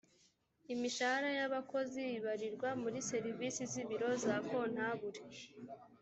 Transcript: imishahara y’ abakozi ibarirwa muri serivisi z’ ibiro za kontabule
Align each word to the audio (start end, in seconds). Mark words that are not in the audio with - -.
imishahara 0.73 1.29
y’ 1.37 1.41
abakozi 1.47 2.01
ibarirwa 2.17 2.69
muri 2.81 2.97
serivisi 3.09 3.61
z’ 3.71 3.73
ibiro 3.83 4.09
za 4.23 4.35
kontabule 4.47 5.21